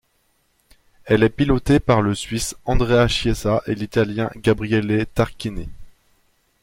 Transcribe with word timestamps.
Elle 1.05 1.21
est 1.21 1.29
pilotée 1.29 1.79
par 1.79 2.01
le 2.01 2.15
Suisse 2.15 2.55
Andrea 2.65 3.07
Chiesa 3.07 3.61
et 3.67 3.75
l'Italien 3.75 4.31
Gabriele 4.37 5.05
Tarquini. 5.05 5.69